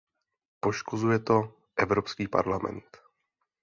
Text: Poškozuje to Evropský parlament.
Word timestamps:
Poškozuje 0.59 1.19
to 1.19 1.55
Evropský 1.77 2.27
parlament. 2.27 2.97